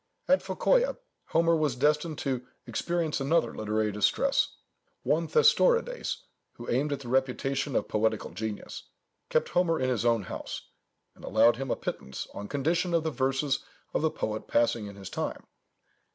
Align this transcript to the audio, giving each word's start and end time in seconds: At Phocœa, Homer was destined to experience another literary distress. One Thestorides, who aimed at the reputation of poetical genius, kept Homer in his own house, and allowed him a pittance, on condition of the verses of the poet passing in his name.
At 0.27 0.41
Phocœa, 0.43 0.97
Homer 1.25 1.55
was 1.55 1.75
destined 1.75 2.17
to 2.17 2.43
experience 2.65 3.21
another 3.21 3.53
literary 3.53 3.91
distress. 3.91 4.55
One 5.03 5.27
Thestorides, 5.27 6.23
who 6.53 6.67
aimed 6.67 6.91
at 6.91 7.01
the 7.01 7.07
reputation 7.07 7.75
of 7.75 7.87
poetical 7.87 8.31
genius, 8.31 8.89
kept 9.29 9.49
Homer 9.49 9.79
in 9.79 9.89
his 9.91 10.03
own 10.03 10.23
house, 10.23 10.69
and 11.13 11.23
allowed 11.23 11.57
him 11.57 11.69
a 11.69 11.75
pittance, 11.75 12.25
on 12.33 12.47
condition 12.47 12.95
of 12.95 13.03
the 13.03 13.11
verses 13.11 13.59
of 13.93 14.01
the 14.01 14.09
poet 14.09 14.47
passing 14.47 14.87
in 14.87 14.95
his 14.95 15.15
name. 15.15 15.43